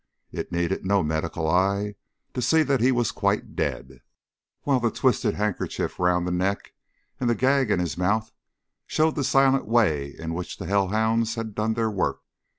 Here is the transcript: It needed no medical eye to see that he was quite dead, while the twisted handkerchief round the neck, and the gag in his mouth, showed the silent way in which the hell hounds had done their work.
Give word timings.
It 0.31 0.51
needed 0.51 0.83
no 0.83 1.03
medical 1.03 1.47
eye 1.47 1.93
to 2.33 2.41
see 2.41 2.63
that 2.63 2.81
he 2.81 2.91
was 2.91 3.11
quite 3.11 3.55
dead, 3.55 4.01
while 4.63 4.79
the 4.79 4.89
twisted 4.89 5.35
handkerchief 5.35 5.99
round 5.99 6.25
the 6.25 6.31
neck, 6.31 6.73
and 7.19 7.29
the 7.29 7.35
gag 7.35 7.69
in 7.69 7.79
his 7.79 7.99
mouth, 7.99 8.31
showed 8.87 9.13
the 9.13 9.23
silent 9.23 9.67
way 9.67 10.15
in 10.17 10.33
which 10.33 10.57
the 10.57 10.65
hell 10.65 10.87
hounds 10.87 11.35
had 11.35 11.53
done 11.53 11.75
their 11.75 11.91
work. 11.91 12.23